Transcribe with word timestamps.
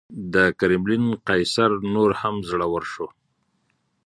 د 0.33 0.35
کرملین 0.59 1.05
قیصر 1.27 1.71
نور 1.93 2.11
هم 2.21 2.35
زړور 2.49 2.83
شو. 2.93 3.07